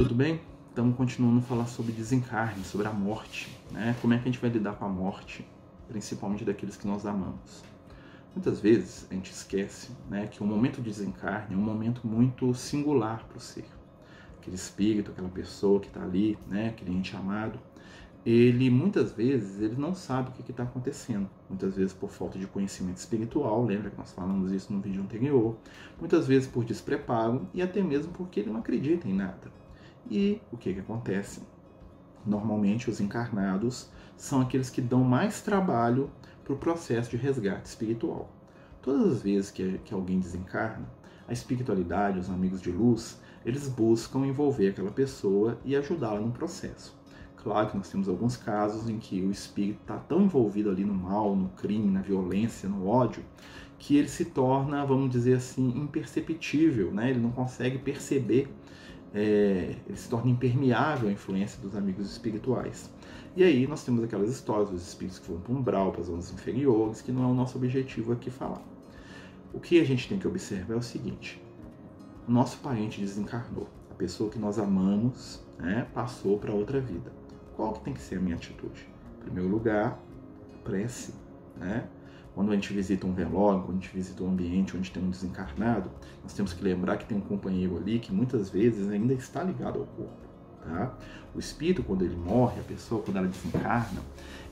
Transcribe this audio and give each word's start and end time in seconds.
Tudo 0.00 0.14
bem? 0.14 0.40
Estamos 0.70 0.96
continuando 0.96 1.40
a 1.40 1.42
falar 1.42 1.66
sobre 1.66 1.92
desencarne, 1.92 2.64
sobre 2.64 2.88
a 2.88 2.90
morte, 2.90 3.54
né? 3.70 3.94
Como 4.00 4.14
é 4.14 4.16
que 4.16 4.22
a 4.22 4.32
gente 4.32 4.40
vai 4.40 4.48
lidar 4.48 4.72
com 4.72 4.86
a 4.86 4.88
morte, 4.88 5.46
principalmente 5.88 6.42
daqueles 6.42 6.74
que 6.74 6.86
nós 6.86 7.04
amamos. 7.04 7.62
Muitas 8.34 8.60
vezes 8.60 9.06
a 9.10 9.14
gente 9.14 9.30
esquece 9.30 9.90
né, 10.08 10.26
que 10.26 10.42
o 10.42 10.46
momento 10.46 10.76
de 10.76 10.84
desencarne 10.84 11.54
é 11.54 11.58
um 11.58 11.60
momento 11.60 12.06
muito 12.06 12.54
singular 12.54 13.26
para 13.28 13.36
o 13.36 13.40
ser. 13.40 13.66
Aquele 14.38 14.56
espírito, 14.56 15.10
aquela 15.10 15.28
pessoa 15.28 15.78
que 15.78 15.88
está 15.88 16.02
ali, 16.02 16.38
né, 16.48 16.70
aquele 16.70 16.92
ente 16.96 17.14
amado, 17.14 17.60
ele 18.24 18.70
muitas 18.70 19.12
vezes 19.12 19.60
ele 19.60 19.76
não 19.76 19.94
sabe 19.94 20.30
o 20.30 20.32
que 20.32 20.50
está 20.50 20.62
acontecendo. 20.62 21.28
Muitas 21.46 21.76
vezes 21.76 21.92
por 21.92 22.08
falta 22.08 22.38
de 22.38 22.46
conhecimento 22.46 22.96
espiritual, 22.96 23.66
lembra 23.66 23.90
que 23.90 23.98
nós 23.98 24.12
falamos 24.12 24.50
isso 24.50 24.72
no 24.72 24.80
vídeo 24.80 25.02
anterior. 25.02 25.58
Muitas 25.98 26.26
vezes 26.26 26.48
por 26.48 26.64
despreparo 26.64 27.46
e 27.52 27.60
até 27.60 27.82
mesmo 27.82 28.10
porque 28.14 28.40
ele 28.40 28.50
não 28.50 28.60
acredita 28.60 29.06
em 29.06 29.12
nada. 29.12 29.59
E 30.08 30.40
o 30.52 30.56
que, 30.56 30.72
que 30.72 30.80
acontece? 30.80 31.42
Normalmente 32.24 32.88
os 32.88 33.00
encarnados 33.00 33.88
são 34.16 34.40
aqueles 34.40 34.70
que 34.70 34.80
dão 34.80 35.02
mais 35.02 35.40
trabalho 35.40 36.10
para 36.44 36.52
o 36.52 36.58
processo 36.58 37.10
de 37.10 37.16
resgate 37.16 37.68
espiritual. 37.68 38.30
Todas 38.82 39.12
as 39.12 39.22
vezes 39.22 39.50
que, 39.50 39.78
que 39.84 39.94
alguém 39.94 40.20
desencarna, 40.20 40.88
a 41.26 41.32
espiritualidade, 41.32 42.18
os 42.18 42.30
amigos 42.30 42.60
de 42.60 42.70
luz, 42.70 43.20
eles 43.44 43.68
buscam 43.68 44.26
envolver 44.26 44.68
aquela 44.68 44.90
pessoa 44.90 45.58
e 45.64 45.76
ajudá-la 45.76 46.20
no 46.20 46.32
processo. 46.32 46.98
Claro 47.36 47.70
que 47.70 47.76
nós 47.76 47.88
temos 47.88 48.08
alguns 48.08 48.36
casos 48.36 48.88
em 48.88 48.98
que 48.98 49.22
o 49.22 49.30
espírito 49.30 49.80
está 49.80 49.96
tão 49.96 50.22
envolvido 50.22 50.68
ali 50.68 50.84
no 50.84 50.92
mal, 50.92 51.34
no 51.34 51.48
crime, 51.50 51.90
na 51.90 52.02
violência, 52.02 52.68
no 52.68 52.86
ódio, 52.86 53.24
que 53.78 53.96
ele 53.96 54.08
se 54.08 54.26
torna, 54.26 54.84
vamos 54.84 55.10
dizer 55.10 55.34
assim, 55.34 55.70
imperceptível, 55.70 56.92
né? 56.92 57.10
ele 57.10 57.20
não 57.20 57.30
consegue 57.30 57.78
perceber, 57.78 58.52
é, 59.14 59.76
ele 59.86 59.96
se 59.96 60.08
torna 60.08 60.30
impermeável 60.30 61.08
à 61.08 61.12
influência 61.12 61.60
dos 61.60 61.74
amigos 61.76 62.10
espirituais. 62.10 62.90
E 63.36 63.44
aí 63.44 63.66
nós 63.66 63.84
temos 63.84 64.02
aquelas 64.02 64.30
histórias 64.30 64.70
dos 64.70 64.86
espíritos 64.86 65.18
que 65.18 65.30
vão 65.30 65.40
para 65.40 65.52
o 65.52 65.56
umbral, 65.56 65.92
para 65.92 66.00
as 66.00 66.06
zonas 66.08 66.32
inferiores, 66.32 67.00
que 67.00 67.12
não 67.12 67.24
é 67.24 67.26
o 67.26 67.34
nosso 67.34 67.56
objetivo 67.58 68.12
aqui 68.12 68.30
falar. 68.30 68.62
O 69.52 69.60
que 69.60 69.80
a 69.80 69.84
gente 69.84 70.08
tem 70.08 70.18
que 70.18 70.26
observar 70.26 70.74
é 70.74 70.76
o 70.76 70.82
seguinte: 70.82 71.42
o 72.26 72.32
nosso 72.32 72.58
parente 72.58 73.00
desencarnou, 73.00 73.68
a 73.90 73.94
pessoa 73.94 74.30
que 74.30 74.38
nós 74.38 74.58
amamos 74.58 75.40
né, 75.58 75.86
passou 75.92 76.38
para 76.38 76.52
outra 76.52 76.80
vida. 76.80 77.12
Qual 77.56 77.72
que 77.74 77.80
tem 77.80 77.94
que 77.94 78.00
ser 78.00 78.16
a 78.16 78.20
minha 78.20 78.36
atitude? 78.36 78.88
Em 79.18 79.24
primeiro 79.24 79.48
lugar, 79.48 80.00
prece. 80.64 81.14
Né? 81.56 81.88
Quando 82.40 82.52
a 82.52 82.54
gente 82.54 82.72
visita 82.72 83.06
um 83.06 83.12
velório, 83.12 83.60
quando 83.60 83.76
a 83.76 83.80
gente 83.82 83.94
visita 83.94 84.24
um 84.24 84.28
ambiente 84.28 84.74
onde 84.74 84.90
tem 84.90 85.04
um 85.04 85.10
desencarnado, 85.10 85.90
nós 86.22 86.32
temos 86.32 86.54
que 86.54 86.64
lembrar 86.64 86.96
que 86.96 87.04
tem 87.04 87.18
um 87.18 87.20
companheiro 87.20 87.76
ali 87.76 87.98
que 87.98 88.10
muitas 88.14 88.48
vezes 88.48 88.88
ainda 88.88 89.12
está 89.12 89.42
ligado 89.42 89.78
ao 89.78 89.84
corpo. 89.84 90.26
Tá? 90.64 90.94
O 91.34 91.38
espírito, 91.38 91.82
quando 91.82 92.02
ele 92.02 92.16
morre, 92.16 92.58
a 92.58 92.62
pessoa, 92.62 93.02
quando 93.02 93.18
ela 93.18 93.28
desencarna, 93.28 94.00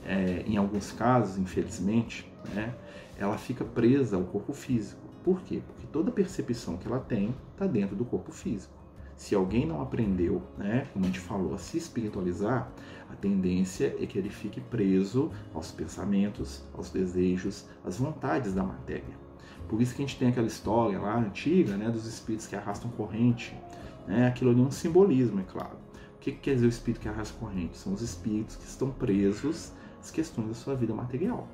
é, 0.05 0.45
em 0.47 0.59
alguns 0.59 0.93
casos, 0.93 1.39
infelizmente, 1.39 2.31
né, 2.53 2.75
ela 3.17 3.39
fica 3.39 3.65
presa 3.65 4.17
ao 4.17 4.25
corpo 4.25 4.53
físico. 4.53 5.01
Por 5.25 5.41
quê? 5.41 5.63
Porque 5.67 5.87
toda 5.87 6.11
percepção 6.11 6.77
que 6.77 6.87
ela 6.87 7.01
tem 7.01 7.35
está 7.53 7.67
dentro 7.67 7.97
do 7.97 8.05
corpo 8.05 8.33
físico. 8.33 8.78
Se 9.19 9.35
alguém 9.35 9.67
não 9.67 9.83
aprendeu, 9.83 10.41
né, 10.57 10.87
como 10.93 11.05
a 11.05 11.09
gente 11.09 11.19
falou, 11.19 11.53
a 11.53 11.59
se 11.59 11.77
espiritualizar, 11.77 12.71
a 13.11 13.17
tendência 13.17 13.97
é 13.99 14.07
que 14.07 14.17
ele 14.17 14.31
fique 14.31 14.61
preso 14.61 15.33
aos 15.53 15.73
pensamentos, 15.73 16.63
aos 16.73 16.89
desejos, 16.91 17.67
às 17.85 17.99
vontades 17.99 18.55
da 18.55 18.63
matéria. 18.63 19.19
Por 19.69 19.83
isso 19.83 19.93
que 19.93 20.03
a 20.03 20.07
gente 20.07 20.17
tem 20.17 20.29
aquela 20.29 20.47
história 20.47 21.01
lá 21.01 21.19
antiga, 21.19 21.77
né, 21.77 21.91
dos 21.91 22.07
espíritos 22.07 22.47
que 22.47 22.55
arrastam 22.55 22.93
corrente. 22.93 23.57
Né, 24.07 24.29
aquilo 24.29 24.53
ali 24.53 24.61
é 24.61 24.65
um 24.65 24.71
simbolismo, 24.71 25.41
é 25.41 25.43
claro. 25.43 25.77
O 26.15 26.19
que, 26.21 26.31
quer 26.31 26.55
dizer 26.55 26.67
o 26.67 26.69
espírito 26.69 27.01
que 27.01 27.09
arrasta 27.09 27.37
corrente? 27.41 27.77
São 27.77 27.93
os 27.93 28.03
espíritos 28.03 28.55
que 28.55 28.65
estão 28.65 28.93
presos 28.93 29.73
às 30.01 30.13
questões 30.13 30.47
da 30.47 30.55
sua 30.55 30.77
vida 30.77 30.95
material. 30.95 31.49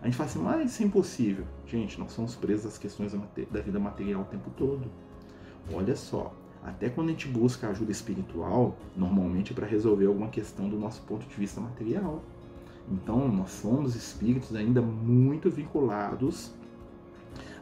A 0.00 0.06
gente 0.06 0.16
fala 0.16 0.30
assim, 0.30 0.38
mas 0.38 0.72
isso 0.72 0.82
é 0.82 0.86
impossível. 0.86 1.44
Gente, 1.66 2.00
nós 2.00 2.12
somos 2.12 2.34
presos 2.34 2.64
às 2.64 2.78
questões 2.78 3.12
da 3.12 3.60
vida 3.60 3.78
material 3.78 4.22
o 4.22 4.24
tempo 4.24 4.48
todo. 4.56 4.90
Olha 5.72 5.94
só, 5.94 6.34
até 6.64 6.88
quando 6.88 7.08
a 7.08 7.12
gente 7.12 7.28
busca 7.28 7.68
ajuda 7.68 7.90
espiritual, 7.90 8.76
normalmente 8.96 9.52
é 9.52 9.54
para 9.54 9.66
resolver 9.66 10.06
alguma 10.06 10.28
questão 10.28 10.68
do 10.68 10.78
nosso 10.78 11.02
ponto 11.02 11.26
de 11.26 11.34
vista 11.34 11.60
material. 11.60 12.22
Então, 12.90 13.28
nós 13.28 13.50
somos 13.50 13.94
espíritos 13.94 14.54
ainda 14.54 14.82
muito 14.82 15.50
vinculados 15.50 16.52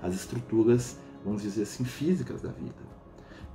às 0.03 0.15
estruturas, 0.15 0.99
vamos 1.25 1.43
dizer 1.43 1.63
assim, 1.63 1.85
físicas 1.85 2.43
da 2.43 2.51
vida. 2.51 2.89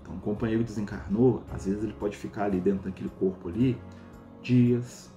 Então, 0.02 0.16
um 0.16 0.20
companheiro 0.20 0.64
desencarnou, 0.64 1.44
às 1.52 1.66
vezes 1.66 1.84
ele 1.84 1.94
pode 1.94 2.16
ficar 2.16 2.46
ali 2.46 2.60
dentro 2.60 2.90
daquele 2.90 3.10
corpo 3.20 3.50
ali 3.50 3.78
dias, 4.42 5.10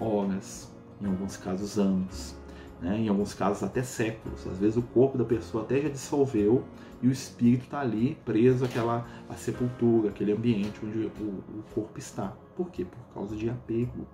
horas, 0.00 0.70
em 1.00 1.06
alguns 1.06 1.36
casos 1.36 1.78
anos, 1.78 2.34
né? 2.82 2.98
em 2.98 3.08
alguns 3.08 3.32
casos 3.32 3.62
até 3.62 3.82
séculos. 3.82 4.46
Às 4.46 4.58
vezes 4.58 4.76
o 4.76 4.82
corpo 4.82 5.16
da 5.16 5.24
pessoa 5.24 5.64
até 5.64 5.80
já 5.80 5.88
dissolveu 5.88 6.64
e 7.00 7.08
o 7.08 7.12
espírito 7.12 7.64
está 7.64 7.80
ali 7.80 8.18
preso 8.24 8.64
àquela 8.64 9.06
à 9.28 9.34
sepultura, 9.34 10.10
aquele 10.10 10.32
ambiente 10.32 10.80
onde 10.84 10.98
o, 10.98 11.06
o 11.06 11.64
corpo 11.74 11.98
está. 11.98 12.32
Por 12.56 12.70
quê? 12.70 12.84
Por 12.84 13.14
causa 13.14 13.34
de 13.34 13.48
apego. 13.48 14.06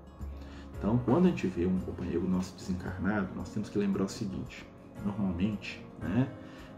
Então, 0.79 0.99
quando 1.05 1.27
a 1.27 1.31
gente 1.31 1.47
vê 1.49 1.67
um 1.67 1.81
companheiro 1.81 2.29
nosso 2.29 2.55
desencarnado, 2.55 3.35
nós 3.35 3.49
temos 3.51 3.69
que 3.69 3.77
lembrar 3.77 4.05
o 4.05 4.09
seguinte: 4.09 4.65
normalmente, 5.05 5.85
né, 6.01 6.29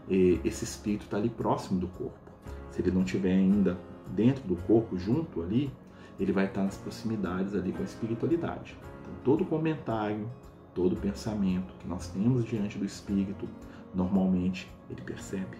esse 0.09 0.63
espírito 0.63 1.03
está 1.03 1.17
ali 1.17 1.29
próximo 1.29 1.79
do 1.79 1.87
corpo 1.87 2.31
se 2.71 2.81
ele 2.81 2.91
não 2.91 3.03
estiver 3.03 3.33
ainda 3.33 3.77
dentro 4.07 4.47
do 4.47 4.55
corpo, 4.63 4.97
junto 4.97 5.41
ali, 5.41 5.71
ele 6.19 6.31
vai 6.31 6.45
estar 6.45 6.63
nas 6.63 6.77
proximidades 6.77 7.53
ali 7.53 7.71
com 7.71 7.81
a 7.81 7.85
espiritualidade. 7.85 8.77
Então, 9.01 9.13
todo 9.23 9.45
comentário, 9.45 10.29
todo 10.73 10.95
pensamento 10.95 11.73
que 11.79 11.87
nós 11.87 12.07
temos 12.07 12.45
diante 12.45 12.77
do 12.77 12.85
espírito, 12.85 13.47
normalmente 13.93 14.71
ele 14.89 15.01
percebe. 15.01 15.57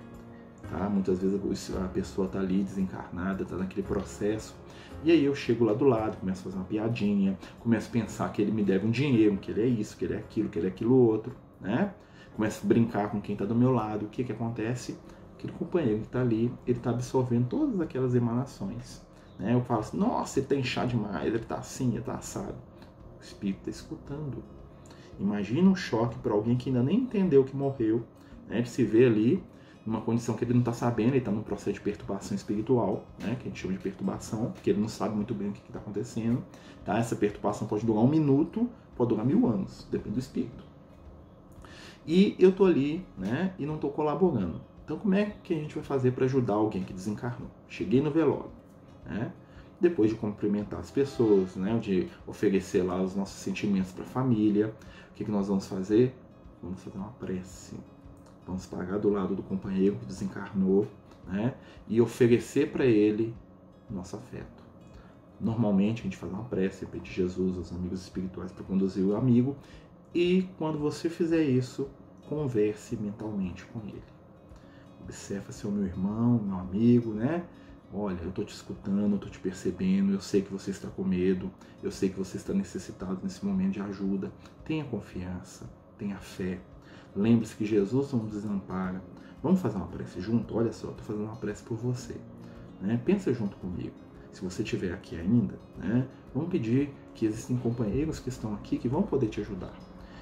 Tá? 0.69 0.89
Muitas 0.89 1.19
vezes 1.19 1.39
a 1.75 1.87
pessoa 1.87 2.27
está 2.27 2.39
ali 2.39 2.63
desencarnada, 2.63 3.43
está 3.43 3.57
naquele 3.57 3.83
processo, 3.83 4.55
e 5.03 5.11
aí 5.11 5.25
eu 5.25 5.33
chego 5.33 5.65
lá 5.65 5.73
do 5.73 5.85
lado, 5.85 6.17
começo 6.17 6.41
a 6.41 6.43
fazer 6.43 6.57
uma 6.57 6.65
piadinha, 6.65 7.37
começo 7.59 7.89
a 7.89 7.91
pensar 7.91 8.31
que 8.31 8.41
ele 8.41 8.51
me 8.51 8.63
deve 8.63 8.85
um 8.85 8.91
dinheiro, 8.91 9.37
que 9.37 9.51
ele 9.51 9.61
é 9.61 9.65
isso, 9.65 9.97
que 9.97 10.05
ele 10.05 10.13
é 10.13 10.17
aquilo, 10.17 10.49
que 10.49 10.59
ele 10.59 10.67
é 10.67 10.69
aquilo 10.69 10.95
outro, 10.95 11.35
né? 11.59 11.93
Começo 12.35 12.63
a 12.63 12.67
brincar 12.67 13.09
com 13.09 13.19
quem 13.19 13.33
está 13.33 13.43
do 13.43 13.55
meu 13.55 13.71
lado. 13.71 14.05
O 14.05 14.09
que 14.09 14.23
que 14.23 14.31
acontece? 14.31 14.97
aquele 15.41 15.53
companheiro 15.53 15.99
que 15.99 16.05
está 16.05 16.21
ali, 16.21 16.53
ele 16.67 16.77
está 16.77 16.91
absorvendo 16.91 17.47
todas 17.47 17.81
aquelas 17.81 18.13
emanações. 18.13 19.05
Né? 19.39 19.53
Eu 19.55 19.61
falo 19.61 19.79
assim, 19.79 19.97
nossa, 19.97 20.39
ele 20.39 20.45
está 20.45 20.55
inchado 20.55 20.89
demais, 20.89 21.27
ele 21.27 21.37
está 21.37 21.55
assim, 21.55 21.89
ele 21.89 21.99
está 21.99 22.13
assado. 22.13 22.55
O 23.19 23.23
espírito 23.23 23.69
está 23.69 23.71
escutando. 23.71 24.43
Imagina 25.21 25.69
um 25.69 25.75
choque 25.75 26.17
para 26.17 26.33
alguém 26.33 26.57
que 26.57 26.69
ainda 26.69 26.81
nem 26.81 27.01
entendeu 27.01 27.43
que 27.43 27.55
morreu, 27.55 28.03
né? 28.49 28.57
Ele 28.57 28.67
se 28.67 28.83
vê 28.83 29.05
ali 29.05 29.43
numa 29.85 30.01
condição 30.01 30.35
que 30.35 30.43
ele 30.43 30.53
não 30.53 30.61
está 30.61 30.73
sabendo, 30.73 31.09
ele 31.09 31.19
está 31.19 31.31
num 31.31 31.43
processo 31.43 31.73
de 31.73 31.81
perturbação 31.81 32.35
espiritual, 32.35 33.05
né? 33.19 33.35
Que 33.39 33.47
a 33.47 33.49
gente 33.49 33.59
chama 33.59 33.73
de 33.73 33.79
perturbação, 33.79 34.51
porque 34.51 34.71
ele 34.71 34.79
não 34.79 34.87
sabe 34.87 35.15
muito 35.15 35.33
bem 35.33 35.49
o 35.49 35.51
que 35.51 35.61
está 35.67 35.79
acontecendo. 35.79 36.43
Tá? 36.83 36.97
Essa 36.97 37.15
perturbação 37.15 37.67
pode 37.67 37.85
durar 37.85 38.03
um 38.03 38.07
minuto, 38.07 38.67
pode 38.95 39.09
durar 39.09 39.25
mil 39.25 39.47
anos, 39.47 39.87
depende 39.91 40.15
do 40.15 40.19
espírito. 40.19 40.63
E 42.05 42.35
eu 42.39 42.51
tô 42.51 42.65
ali, 42.65 43.05
né? 43.15 43.53
E 43.59 43.65
não 43.65 43.75
estou 43.75 43.91
colaborando. 43.91 44.59
Então, 44.83 44.97
como 44.97 45.13
é 45.13 45.35
que 45.43 45.53
a 45.53 45.57
gente 45.57 45.75
vai 45.75 45.83
fazer 45.83 46.11
para 46.11 46.25
ajudar 46.25 46.55
alguém 46.55 46.83
que 46.83 46.93
desencarnou? 46.93 47.49
Cheguei 47.67 48.01
no 48.01 48.09
velório, 48.09 48.49
né? 49.05 49.31
Depois 49.81 50.11
de 50.11 50.15
cumprimentar 50.15 50.79
as 50.79 50.91
pessoas, 50.91 51.55
né? 51.55 51.77
De 51.79 52.07
oferecer 52.27 52.83
lá 52.83 53.01
os 53.01 53.15
nossos 53.15 53.41
sentimentos 53.41 53.91
para 53.91 54.03
a 54.03 54.07
família, 54.07 54.73
o 55.11 55.13
que, 55.15 55.25
que 55.25 55.31
nós 55.31 55.47
vamos 55.47 55.65
fazer? 55.65 56.15
Vamos 56.61 56.81
fazer 56.83 56.97
uma 56.97 57.11
prece. 57.13 57.75
Vamos 58.45 58.65
parar 58.65 58.97
do 58.99 59.09
lado 59.09 59.35
do 59.35 59.41
companheiro 59.41 59.95
que 59.95 60.05
desencarnou, 60.05 60.87
né? 61.27 61.55
E 61.87 61.99
oferecer 61.99 62.71
para 62.71 62.85
ele 62.85 63.33
nosso 63.89 64.15
afeto. 64.15 64.61
Normalmente 65.39 66.01
a 66.01 66.03
gente 66.03 66.17
faz 66.17 66.31
uma 66.31 66.43
prece, 66.43 66.85
pedir 66.85 67.11
Jesus 67.11 67.57
aos 67.57 67.73
amigos 67.73 68.03
espirituais 68.03 68.51
para 68.51 68.63
conduzir 68.63 69.03
o 69.03 69.15
amigo. 69.15 69.57
E 70.13 70.47
quando 70.59 70.77
você 70.77 71.09
fizer 71.09 71.43
isso, 71.43 71.89
converse 72.29 72.95
mentalmente 72.95 73.65
com 73.65 73.79
ele 73.79 74.03
observa 75.11 75.51
se 75.51 75.65
é 75.65 75.69
o 75.69 75.71
meu 75.71 75.85
irmão, 75.85 76.41
meu 76.43 76.57
amigo, 76.57 77.13
né? 77.13 77.43
Olha, 77.93 78.17
eu 78.21 78.29
estou 78.29 78.45
te 78.45 78.53
escutando, 78.53 79.11
eu 79.11 79.15
estou 79.15 79.29
te 79.29 79.39
percebendo, 79.39 80.13
eu 80.13 80.21
sei 80.21 80.41
que 80.41 80.51
você 80.51 80.71
está 80.71 80.87
com 80.87 81.03
medo, 81.03 81.51
eu 81.83 81.91
sei 81.91 82.09
que 82.09 82.17
você 82.17 82.37
está 82.37 82.53
necessitado 82.53 83.19
nesse 83.21 83.45
momento 83.45 83.73
de 83.73 83.81
ajuda. 83.81 84.31
Tenha 84.63 84.85
confiança, 84.85 85.69
tenha 85.97 86.17
fé. 86.17 86.59
Lembre-se 87.13 87.55
que 87.55 87.65
Jesus 87.65 88.13
não 88.13 88.25
desampara. 88.25 89.03
Vamos 89.43 89.59
fazer 89.59 89.75
uma 89.75 89.87
prece 89.87 90.21
junto? 90.21 90.55
Olha 90.55 90.71
só, 90.71 90.89
estou 90.91 91.03
fazendo 91.03 91.25
uma 91.25 91.35
prece 91.35 91.63
por 91.63 91.75
você. 91.75 92.15
Né? 92.79 93.01
Pensa 93.03 93.33
junto 93.33 93.57
comigo. 93.57 93.95
Se 94.31 94.41
você 94.41 94.63
estiver 94.63 94.93
aqui 94.93 95.19
ainda, 95.19 95.59
né? 95.77 96.07
vamos 96.33 96.49
pedir 96.49 96.93
que 97.13 97.25
existem 97.25 97.57
companheiros 97.57 98.19
que 98.19 98.29
estão 98.29 98.53
aqui 98.53 98.77
que 98.77 98.87
vão 98.87 99.03
poder 99.03 99.27
te 99.27 99.41
ajudar. 99.41 99.73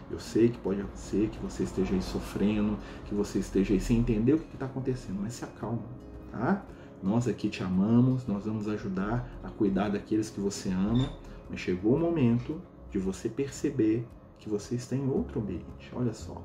Eu 0.10 0.20
sei 0.20 0.50
que 0.50 0.58
pode 0.58 0.84
ser 0.96 1.30
que 1.30 1.38
você 1.38 1.62
esteja 1.62 1.94
aí 1.94 2.02
sofrendo, 2.02 2.80
que 3.06 3.14
você 3.14 3.38
esteja 3.38 3.74
aí 3.76 3.80
sem 3.80 4.00
entender 4.00 4.34
o 4.34 4.40
que 4.40 4.56
está 4.56 4.66
acontecendo, 4.66 5.20
mas 5.22 5.34
se 5.34 5.46
acalma, 5.46 5.84
tá? 6.32 6.66
Nós 7.02 7.28
aqui 7.28 7.50
te 7.50 7.64
amamos, 7.64 8.28
nós 8.28 8.46
vamos 8.46 8.68
ajudar 8.68 9.30
a 9.44 9.50
cuidar 9.50 9.90
daqueles 9.90 10.30
que 10.30 10.40
você 10.40 10.70
ama, 10.70 11.10
mas 11.50 11.60
chegou 11.60 11.96
o 11.96 12.00
momento 12.00 12.62
de 12.92 13.00
você 13.00 13.30
perceber 13.30 14.06
que 14.38 14.50
você 14.50 14.76
está 14.76 14.96
em 14.96 15.10
outro 15.10 15.40
ambiente. 15.40 15.92
Olha 15.94 16.14
só, 16.14 16.42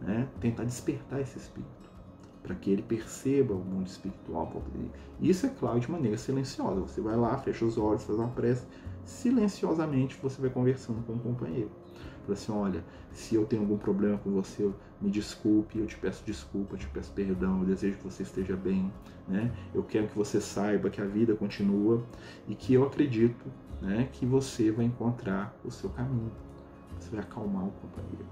né? 0.00 0.28
tentar 0.40 0.64
despertar 0.64 1.20
esse 1.20 1.38
espírito 1.38 1.76
para 2.46 2.54
que 2.54 2.70
ele 2.70 2.82
perceba 2.82 3.52
o 3.52 3.58
mundo 3.58 3.88
espiritual. 3.88 4.62
Isso 5.20 5.46
é 5.46 5.48
claro 5.48 5.80
de 5.80 5.90
maneira 5.90 6.16
silenciosa. 6.16 6.80
Você 6.80 7.00
vai 7.00 7.16
lá, 7.16 7.36
fecha 7.38 7.64
os 7.64 7.76
olhos, 7.76 8.04
faz 8.04 8.16
uma 8.16 8.28
prece, 8.28 8.64
silenciosamente 9.04 10.16
você 10.22 10.40
vai 10.40 10.50
conversando 10.50 11.04
com 11.04 11.14
o 11.14 11.18
companheiro. 11.18 11.70
Fala 12.22 12.32
assim, 12.32 12.52
olha, 12.52 12.84
se 13.12 13.34
eu 13.34 13.44
tenho 13.44 13.62
algum 13.62 13.78
problema 13.78 14.18
com 14.18 14.30
você, 14.30 14.70
me 15.00 15.10
desculpe, 15.10 15.78
eu 15.78 15.86
te 15.86 15.96
peço 15.96 16.24
desculpa, 16.24 16.74
eu 16.74 16.78
te 16.78 16.86
peço 16.88 17.12
perdão, 17.12 17.60
eu 17.60 17.66
desejo 17.66 17.98
que 17.98 18.04
você 18.04 18.22
esteja 18.22 18.56
bem, 18.56 18.92
né? 19.28 19.52
Eu 19.74 19.82
quero 19.82 20.08
que 20.08 20.16
você 20.16 20.40
saiba 20.40 20.90
que 20.90 21.00
a 21.00 21.04
vida 21.04 21.34
continua 21.34 22.02
e 22.48 22.54
que 22.54 22.74
eu 22.74 22.84
acredito, 22.84 23.44
né, 23.80 24.08
que 24.12 24.24
você 24.24 24.70
vai 24.70 24.86
encontrar 24.86 25.54
o 25.64 25.70
seu 25.70 25.90
caminho. 25.90 26.32
Você 26.98 27.10
vai 27.10 27.20
acalmar 27.20 27.64
o 27.64 27.70
companheiro. 27.72 28.26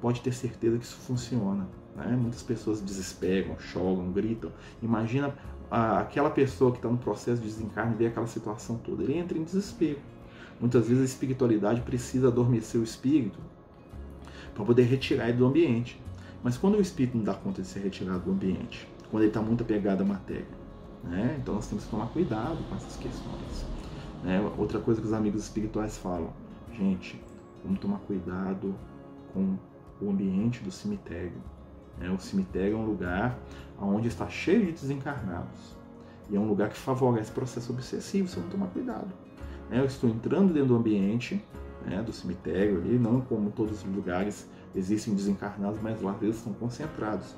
Pode 0.00 0.20
ter 0.20 0.32
certeza 0.32 0.78
que 0.78 0.84
isso 0.84 0.96
funciona. 0.96 1.66
Né? 1.96 2.16
Muitas 2.16 2.42
pessoas 2.42 2.80
desesperam, 2.80 3.58
choram, 3.58 4.12
gritam. 4.12 4.52
Imagina 4.82 5.34
aquela 5.70 6.30
pessoa 6.30 6.70
que 6.70 6.78
está 6.78 6.88
no 6.88 6.98
processo 6.98 7.40
de 7.40 7.48
desencarne 7.48 7.94
e 7.94 7.96
vê 7.96 8.06
aquela 8.06 8.26
situação 8.26 8.78
toda. 8.78 9.02
Ele 9.02 9.18
entra 9.18 9.36
em 9.36 9.42
desespero. 9.42 9.98
Muitas 10.60 10.88
vezes 10.88 11.02
a 11.02 11.04
espiritualidade 11.04 11.82
precisa 11.82 12.28
adormecer 12.28 12.80
o 12.80 12.84
espírito 12.84 13.38
para 14.54 14.64
poder 14.64 14.84
retirar 14.84 15.28
ele 15.28 15.38
do 15.38 15.46
ambiente. 15.46 16.00
Mas 16.42 16.56
quando 16.56 16.76
o 16.76 16.80
espírito 16.80 17.16
não 17.16 17.24
dá 17.24 17.34
conta 17.34 17.60
de 17.60 17.68
ser 17.68 17.80
retirado 17.80 18.20
do 18.20 18.30
ambiente, 18.30 18.88
quando 19.10 19.22
ele 19.22 19.30
está 19.30 19.42
muito 19.42 19.62
apegado 19.62 20.02
à 20.02 20.04
matéria, 20.04 20.46
né? 21.04 21.36
então 21.40 21.54
nós 21.54 21.66
temos 21.66 21.84
que 21.84 21.90
tomar 21.90 22.06
cuidado 22.06 22.58
com 22.68 22.76
essas 22.76 22.96
questões. 22.96 23.66
Né? 24.22 24.40
Outra 24.56 24.80
coisa 24.80 25.00
que 25.00 25.06
os 25.06 25.12
amigos 25.12 25.42
espirituais 25.42 25.98
falam, 25.98 26.32
gente, 26.72 27.20
vamos 27.62 27.80
tomar 27.80 27.98
cuidado 27.98 28.74
com 29.32 29.56
o 30.00 30.10
ambiente 30.10 30.62
do 30.62 30.70
cemitério. 30.70 31.42
Né? 31.98 32.10
O 32.10 32.18
cemitério 32.18 32.74
é 32.74 32.76
um 32.76 32.86
lugar 32.86 33.38
onde 33.80 34.08
está 34.08 34.28
cheio 34.28 34.66
de 34.66 34.72
desencarnados. 34.72 35.76
E 36.30 36.36
é 36.36 36.40
um 36.40 36.48
lugar 36.48 36.70
que 36.70 36.76
favorece 36.76 37.30
processo 37.30 37.72
obsessivo, 37.72 38.28
você 38.28 38.40
não 38.40 38.48
tomar 38.48 38.66
cuidado. 38.68 39.25
Né? 39.70 39.80
Eu 39.80 39.84
estou 39.84 40.08
entrando 40.08 40.52
dentro 40.52 40.68
do 40.68 40.76
ambiente 40.76 41.42
né, 41.84 42.02
do 42.02 42.12
cemitério 42.12 42.78
ali, 42.78 42.98
não 42.98 43.20
como 43.20 43.50
todos 43.50 43.84
os 43.84 43.94
lugares 43.94 44.48
existem 44.74 45.14
desencarnados, 45.14 45.80
mas 45.80 46.00
lá 46.02 46.16
eles 46.20 46.36
estão 46.36 46.52
concentrados. 46.52 47.34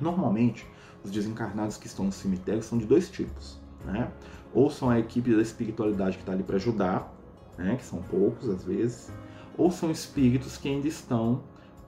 Normalmente, 0.00 0.66
os 1.04 1.10
desencarnados 1.10 1.76
que 1.76 1.86
estão 1.86 2.06
no 2.06 2.12
cemitério 2.12 2.62
são 2.62 2.78
de 2.78 2.86
dois 2.86 3.10
tipos. 3.10 3.58
Né? 3.84 4.10
Ou 4.54 4.70
são 4.70 4.90
a 4.90 4.98
equipe 4.98 5.34
da 5.34 5.42
espiritualidade 5.42 6.16
que 6.16 6.22
está 6.22 6.32
ali 6.32 6.42
para 6.42 6.56
ajudar, 6.56 7.12
né, 7.56 7.76
que 7.76 7.84
são 7.84 8.00
poucos 8.02 8.48
às 8.48 8.64
vezes, 8.64 9.12
ou 9.56 9.70
são 9.70 9.90
espíritos 9.90 10.56
que 10.56 10.68
ainda 10.68 10.88
estão 10.88 11.42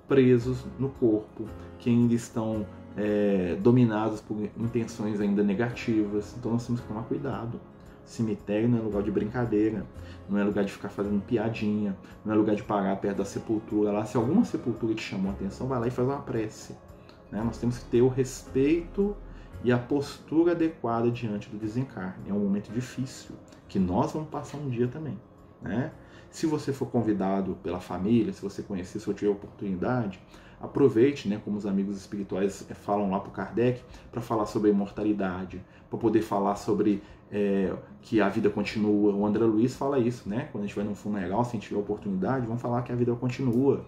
presos 0.06 0.64
no 0.78 0.90
corpo, 0.90 1.46
que 1.78 1.88
ainda 1.88 2.14
estão 2.14 2.66
é, 2.96 3.56
dominados 3.60 4.20
por 4.20 4.36
intenções 4.58 5.20
ainda 5.20 5.42
negativas. 5.42 6.34
Então 6.38 6.52
nós 6.52 6.66
temos 6.66 6.80
que 6.80 6.88
tomar 6.88 7.04
cuidado. 7.04 7.58
Cemitério 8.04 8.68
não 8.68 8.78
é 8.78 8.82
lugar 8.82 9.02
de 9.02 9.10
brincadeira, 9.10 9.86
não 10.28 10.38
é 10.38 10.44
lugar 10.44 10.64
de 10.64 10.72
ficar 10.72 10.88
fazendo 10.88 11.22
piadinha, 11.22 11.96
não 12.24 12.32
é 12.32 12.36
lugar 12.36 12.54
de 12.54 12.62
parar 12.62 12.96
perto 12.96 13.18
da 13.18 13.24
sepultura. 13.24 13.92
Lá, 13.92 14.04
se 14.04 14.16
alguma 14.16 14.44
sepultura 14.44 14.94
te 14.94 15.02
chamou 15.02 15.30
a 15.30 15.34
atenção, 15.34 15.66
vai 15.66 15.78
lá 15.78 15.86
e 15.86 15.90
faz 15.90 16.06
uma 16.06 16.20
prece. 16.20 16.76
Né? 17.30 17.42
Nós 17.42 17.58
temos 17.58 17.78
que 17.78 17.84
ter 17.86 18.02
o 18.02 18.08
respeito 18.08 19.16
e 19.64 19.72
a 19.72 19.78
postura 19.78 20.52
adequada 20.52 21.10
diante 21.10 21.48
do 21.48 21.56
desencarne. 21.56 22.28
É 22.28 22.32
um 22.32 22.40
momento 22.40 22.70
difícil, 22.72 23.34
que 23.68 23.78
nós 23.78 24.12
vamos 24.12 24.28
passar 24.28 24.58
um 24.58 24.68
dia 24.68 24.88
também. 24.88 25.18
Né? 25.60 25.92
Se 26.30 26.46
você 26.46 26.72
for 26.72 26.86
convidado 26.86 27.56
pela 27.62 27.80
família, 27.80 28.32
se 28.32 28.42
você 28.42 28.62
conhecer, 28.62 28.98
se 28.98 29.06
eu 29.06 29.14
tiver 29.14 29.30
oportunidade, 29.30 30.20
aproveite, 30.62 31.28
né, 31.28 31.40
como 31.44 31.58
os 31.58 31.66
amigos 31.66 31.96
espirituais 31.96 32.64
eh, 32.70 32.74
falam 32.74 33.10
lá 33.10 33.18
para 33.18 33.28
o 33.28 33.32
Kardec, 33.32 33.82
para 34.10 34.22
falar 34.22 34.46
sobre 34.46 34.70
a 34.70 34.72
imortalidade, 34.72 35.62
para 35.90 35.98
poder 35.98 36.22
falar 36.22 36.54
sobre 36.54 37.02
é, 37.32 37.74
que 38.02 38.20
a 38.20 38.28
vida 38.28 38.50
continua. 38.50 39.14
O 39.14 39.24
André 39.24 39.44
Luiz 39.44 39.74
fala 39.74 39.98
isso, 39.98 40.28
né? 40.28 40.48
Quando 40.52 40.64
a 40.64 40.66
gente 40.66 40.76
vai 40.76 40.84
num 40.84 40.94
funeral, 40.94 41.44
se 41.44 41.50
a 41.50 41.52
gente 41.54 41.68
tiver 41.68 41.80
oportunidade, 41.80 42.46
vamos 42.46 42.60
falar 42.60 42.82
que 42.82 42.92
a 42.92 42.94
vida 42.94 43.14
continua, 43.14 43.84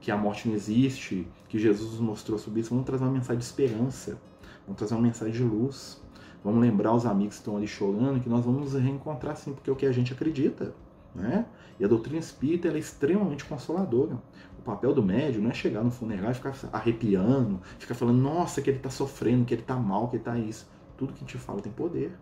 que 0.00 0.10
a 0.10 0.16
morte 0.16 0.48
não 0.48 0.54
existe, 0.54 1.26
que 1.48 1.58
Jesus 1.58 1.92
nos 1.92 2.00
mostrou 2.00 2.38
sobre 2.38 2.60
isso. 2.60 2.70
Vamos 2.70 2.84
trazer 2.84 3.04
uma 3.04 3.12
mensagem 3.12 3.38
de 3.38 3.44
esperança, 3.44 4.18
vamos 4.66 4.78
trazer 4.78 4.94
uma 4.94 5.02
mensagem 5.02 5.32
de 5.32 5.44
luz. 5.44 6.02
Vamos 6.42 6.60
lembrar 6.60 6.94
os 6.94 7.04
amigos 7.04 7.34
que 7.34 7.40
estão 7.40 7.56
ali 7.56 7.66
chorando 7.66 8.20
que 8.20 8.28
nós 8.28 8.44
vamos 8.44 8.72
nos 8.72 8.80
reencontrar 8.80 9.36
sim, 9.36 9.52
porque 9.52 9.68
é 9.68 9.72
o 9.72 9.76
que 9.76 9.86
a 9.86 9.92
gente 9.92 10.12
acredita. 10.12 10.72
Né? 11.14 11.44
E 11.80 11.84
a 11.84 11.88
doutrina 11.88 12.18
espírita 12.18 12.68
é 12.68 12.78
extremamente 12.78 13.44
consoladora. 13.44 14.16
O 14.56 14.62
papel 14.62 14.94
do 14.94 15.02
médium 15.02 15.42
não 15.42 15.50
é 15.50 15.54
chegar 15.54 15.82
no 15.82 15.90
funeral 15.90 16.30
e 16.30 16.34
ficar 16.34 16.54
arrepiando, 16.72 17.60
ficar 17.78 17.94
falando, 17.94 18.18
nossa, 18.18 18.62
que 18.62 18.70
ele 18.70 18.76
está 18.76 18.90
sofrendo, 18.90 19.44
que 19.44 19.52
ele 19.52 19.62
está 19.62 19.74
mal, 19.74 20.08
que 20.08 20.16
ele 20.16 20.20
está 20.20 20.38
isso. 20.38 20.68
Tudo 20.96 21.12
que 21.12 21.18
a 21.18 21.26
gente 21.26 21.38
fala 21.38 21.60
tem 21.60 21.72
poder. 21.72 22.12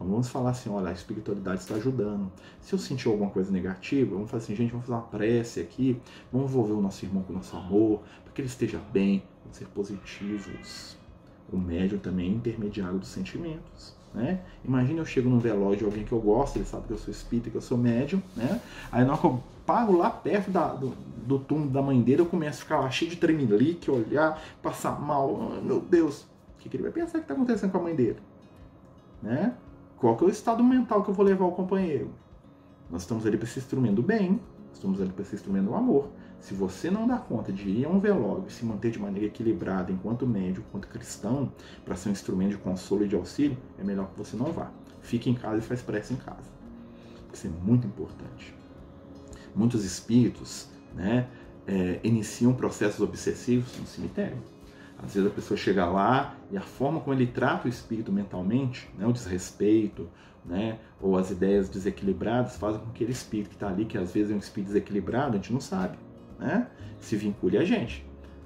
Então 0.00 0.08
vamos 0.08 0.30
falar 0.30 0.50
assim, 0.50 0.70
olha, 0.70 0.88
a 0.88 0.92
espiritualidade 0.92 1.60
está 1.60 1.74
ajudando. 1.74 2.32
Se 2.62 2.72
eu 2.72 2.78
sentir 2.78 3.08
alguma 3.08 3.28
coisa 3.28 3.52
negativa, 3.52 4.14
vamos 4.14 4.30
falar 4.30 4.42
assim, 4.42 4.56
gente, 4.56 4.70
vamos 4.70 4.86
fazer 4.86 4.98
uma 4.98 5.06
prece 5.06 5.60
aqui, 5.60 6.00
vamos 6.32 6.50
envolver 6.50 6.72
o 6.72 6.80
nosso 6.80 7.04
irmão 7.04 7.22
com 7.22 7.34
o 7.34 7.36
nosso 7.36 7.54
amor, 7.54 8.00
para 8.24 8.32
que 8.32 8.40
ele 8.40 8.48
esteja 8.48 8.80
bem, 8.94 9.22
vamos 9.42 9.58
ser 9.58 9.66
positivos. 9.66 10.96
O 11.52 11.58
médium 11.58 11.98
também 11.98 12.30
é 12.30 12.34
intermediário 12.34 12.98
dos 12.98 13.08
sentimentos. 13.08 13.94
Né? 14.14 14.40
Imagina 14.64 15.00
eu 15.00 15.04
chego 15.04 15.28
num 15.28 15.38
velório 15.38 15.76
de 15.76 15.84
alguém 15.84 16.02
que 16.02 16.12
eu 16.12 16.20
gosto, 16.20 16.56
ele 16.56 16.64
sabe 16.64 16.86
que 16.86 16.94
eu 16.94 16.98
sou 16.98 17.12
espírita, 17.12 17.50
que 17.50 17.56
eu 17.56 17.60
sou 17.60 17.76
médium, 17.76 18.22
né? 18.34 18.58
Aí 18.90 19.04
na 19.04 19.12
hora 19.12 19.20
que 19.20 19.26
eu 19.26 19.42
paro 19.66 19.98
lá 19.98 20.08
perto 20.08 20.50
da, 20.50 20.68
do, 20.68 20.94
do 21.26 21.38
túmulo 21.38 21.70
da 21.70 21.82
mãe 21.82 22.00
dele, 22.00 22.22
eu 22.22 22.26
começo 22.26 22.60
a 22.60 22.62
ficar 22.62 22.80
lá 22.80 22.90
cheio 22.90 23.10
de 23.10 23.18
tremelique, 23.18 23.90
olhar, 23.90 24.42
passar 24.62 24.98
mal, 24.98 25.30
oh, 25.30 25.60
meu 25.60 25.78
Deus, 25.78 26.22
o 26.22 26.26
que, 26.58 26.70
que 26.70 26.76
ele 26.76 26.84
vai 26.84 26.92
pensar 26.92 27.18
que 27.18 27.24
está 27.24 27.34
acontecendo 27.34 27.70
com 27.70 27.78
a 27.78 27.82
mãe 27.82 27.94
dele? 27.94 28.18
Né? 29.22 29.54
Qual 30.00 30.16
que 30.16 30.24
é 30.24 30.28
o 30.28 30.30
estado 30.30 30.64
mental 30.64 31.04
que 31.04 31.10
eu 31.10 31.14
vou 31.14 31.26
levar 31.26 31.44
o 31.44 31.52
companheiro? 31.52 32.10
Nós 32.90 33.02
estamos 33.02 33.26
ali 33.26 33.36
para 33.36 33.46
esse 33.46 33.58
instrumento 33.58 34.02
bem, 34.02 34.40
estamos 34.72 34.98
ali 34.98 35.12
para 35.12 35.20
esse 35.20 35.34
instrumento 35.34 35.66
do 35.66 35.74
amor. 35.74 36.08
Se 36.38 36.54
você 36.54 36.90
não 36.90 37.06
dá 37.06 37.18
conta 37.18 37.52
de 37.52 37.68
ir 37.68 37.84
a 37.84 37.88
um 37.90 38.00
velório 38.00 38.46
e 38.48 38.50
se 38.50 38.64
manter 38.64 38.90
de 38.92 38.98
maneira 38.98 39.26
equilibrada 39.26 39.92
enquanto 39.92 40.26
médico, 40.26 40.66
enquanto 40.70 40.88
cristão, 40.88 41.52
para 41.84 41.96
ser 41.96 42.08
um 42.08 42.12
instrumento 42.12 42.52
de 42.52 42.56
consolo 42.56 43.04
e 43.04 43.08
de 43.08 43.14
auxílio, 43.14 43.58
é 43.78 43.84
melhor 43.84 44.08
que 44.08 44.16
você 44.16 44.38
não 44.38 44.46
vá. 44.46 44.70
Fique 45.02 45.28
em 45.28 45.34
casa 45.34 45.58
e 45.58 45.60
faz 45.60 45.82
prece 45.82 46.14
em 46.14 46.16
casa. 46.16 46.48
Isso 47.30 47.46
é 47.46 47.50
muito 47.50 47.86
importante. 47.86 48.54
Muitos 49.54 49.84
espíritos 49.84 50.70
né, 50.94 51.28
é, 51.66 52.00
iniciam 52.02 52.54
processos 52.54 53.02
obsessivos 53.02 53.78
no 53.78 53.86
cemitério. 53.86 54.38
Às 55.02 55.14
vezes 55.14 55.30
a 55.30 55.34
pessoa 55.34 55.56
chega 55.56 55.86
lá 55.86 56.34
e 56.50 56.56
a 56.56 56.60
forma 56.60 57.00
como 57.00 57.14
ele 57.14 57.26
trata 57.26 57.66
o 57.66 57.70
espírito 57.70 58.12
mentalmente, 58.12 58.88
né, 58.98 59.06
o 59.06 59.12
desrespeito, 59.12 60.08
né, 60.44 60.78
ou 61.00 61.16
as 61.16 61.30
ideias 61.30 61.68
desequilibradas, 61.68 62.56
fazem 62.56 62.80
com 62.80 62.86
que 62.86 62.92
aquele 62.92 63.12
espírito 63.12 63.48
que 63.48 63.56
está 63.56 63.68
ali, 63.68 63.84
que 63.84 63.96
às 63.96 64.12
vezes 64.12 64.30
é 64.30 64.34
um 64.34 64.38
espírito 64.38 64.68
desequilibrado, 64.68 65.32
a 65.32 65.36
gente 65.36 65.52
não 65.52 65.60
sabe 65.60 65.96
né, 66.40 66.66
se 66.98 67.16
vincule 67.16 67.58
a 67.58 67.64
gente. 67.64 68.04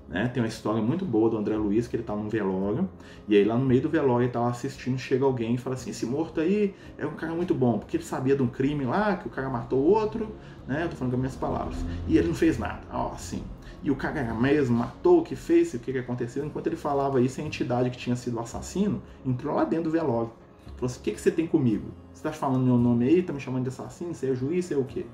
Né? 0.09 0.29
Tem 0.29 0.43
uma 0.43 0.49
história 0.49 0.83
muito 0.83 1.05
boa 1.05 1.31
do 1.31 1.39
André 1.39 1.57
Luiz, 1.57 1.89
que 1.89 1.97
ele 1.97 2.03
está 2.03 2.15
num 2.15 2.29
velório, 2.29 2.89
e 3.27 3.37
aí 3.37 3.45
lá 3.45 3.57
no 3.57 3.65
meio 3.65 3.81
do 3.81 3.89
velório 3.89 4.25
ele 4.25 4.33
tá 4.33 4.47
assistindo, 4.47 4.99
chega 4.99 5.25
alguém 5.25 5.55
e 5.55 5.59
fala 5.59 5.75
assim, 5.75 5.91
esse 5.91 6.05
morto 6.05 6.41
aí 6.41 6.75
é 6.99 7.07
um 7.07 7.15
cara 7.15 7.33
muito 7.33 7.55
bom, 7.55 7.79
porque 7.79 7.97
ele 7.97 8.05
sabia 8.05 8.37
de 8.37 8.43
um 8.43 8.47
crime 8.47 8.85
lá, 8.85 9.17
que 9.17 9.27
o 9.27 9.31
cara 9.31 9.49
matou 9.49 9.81
outro, 9.81 10.29
né? 10.67 10.85
Eu 10.85 10.91
tô 10.91 10.97
falando 10.97 11.13
com 11.13 11.17
as 11.17 11.21
minhas 11.21 11.37
palavras. 11.37 11.77
E 12.07 12.19
ele 12.19 12.29
não 12.29 12.35
fez 12.35 12.59
nada, 12.59 12.83
ó, 12.93 13.13
assim. 13.13 13.43
E 13.83 13.91
o 13.91 13.97
cara 13.97 14.35
mesmo 14.35 14.77
matou, 14.77 15.21
o 15.21 15.23
que 15.23 15.37
fez, 15.37 15.75
o 15.75 15.79
que, 15.79 15.93
que 15.93 15.99
aconteceu. 15.99 16.45
Enquanto 16.45 16.67
ele 16.67 16.77
falava 16.77 17.21
isso, 17.21 17.41
a 17.41 17.45
entidade 17.45 17.91
que 17.91 17.99
tinha 17.99 18.17
sido 18.17 18.37
o 18.37 18.41
assassino 18.41 19.03
entrou 19.25 19.55
lá 19.55 19.65
dentro 19.65 19.85
do 19.85 19.91
velório. 19.91 20.31
Falou 20.77 20.87
assim, 20.87 21.01
o 21.01 21.03
que, 21.03 21.13
que 21.13 21.21
você 21.21 21.31
tem 21.31 21.47
comigo? 21.47 21.89
Você 22.13 22.23
tá 22.23 22.33
falando 22.33 22.65
meu 22.65 22.79
nome 22.79 23.07
aí, 23.07 23.23
tá 23.23 23.33
me 23.33 23.41
chamando 23.41 23.63
de 23.63 23.69
assassino, 23.69 24.15
você 24.15 24.31
é 24.31 24.35
juiz, 24.35 24.65
você 24.65 24.75
é 24.75 24.79
o 24.79 24.85
quê? 24.85 25.05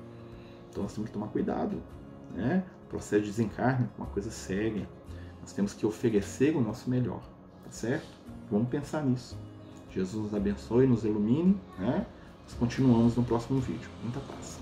Então 0.69 0.83
nós 0.83 0.93
temos 0.93 1.09
que 1.09 1.13
tomar 1.13 1.27
cuidado 1.27 1.77
né? 2.33 2.63
processo 2.91 3.23
de 3.23 3.29
desencarne 3.29 3.87
uma 3.97 4.07
coisa 4.07 4.29
séria. 4.29 4.87
Nós 5.39 5.53
temos 5.53 5.73
que 5.73 5.85
oferecer 5.85 6.55
o 6.55 6.61
nosso 6.61 6.89
melhor, 6.89 7.21
tá 7.63 7.71
certo? 7.71 8.07
Vamos 8.51 8.67
pensar 8.67 9.03
nisso. 9.03 9.37
Jesus 9.89 10.25
nos 10.25 10.35
abençoe, 10.35 10.85
nos 10.85 11.05
ilumine, 11.05 11.57
né? 11.79 12.05
Nós 12.43 12.53
continuamos 12.59 13.15
no 13.15 13.23
próximo 13.23 13.59
vídeo. 13.59 13.89
Muita 14.03 14.19
paz. 14.19 14.59